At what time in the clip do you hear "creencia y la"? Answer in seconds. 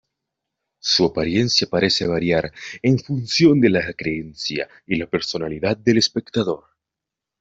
3.93-5.05